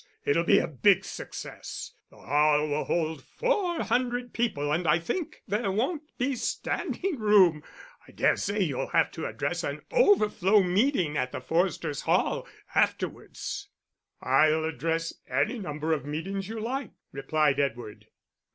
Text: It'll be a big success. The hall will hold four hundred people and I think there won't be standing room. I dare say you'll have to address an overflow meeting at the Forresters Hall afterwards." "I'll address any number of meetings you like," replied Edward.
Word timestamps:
It'll 0.25 0.43
be 0.43 0.57
a 0.57 0.65
big 0.67 1.05
success. 1.05 1.93
The 2.09 2.17
hall 2.17 2.67
will 2.67 2.85
hold 2.85 3.21
four 3.23 3.83
hundred 3.83 4.33
people 4.33 4.71
and 4.71 4.87
I 4.87 4.97
think 4.97 5.43
there 5.47 5.71
won't 5.71 6.01
be 6.17 6.35
standing 6.35 7.19
room. 7.19 7.61
I 8.07 8.11
dare 8.11 8.35
say 8.35 8.61
you'll 8.63 8.87
have 8.87 9.11
to 9.11 9.27
address 9.27 9.63
an 9.63 9.83
overflow 9.91 10.63
meeting 10.63 11.17
at 11.17 11.31
the 11.31 11.39
Forresters 11.39 12.01
Hall 12.05 12.47
afterwards." 12.73 13.69
"I'll 14.23 14.65
address 14.65 15.13
any 15.29 15.59
number 15.59 15.93
of 15.93 16.03
meetings 16.03 16.49
you 16.49 16.59
like," 16.59 16.93
replied 17.11 17.59
Edward. 17.59 18.07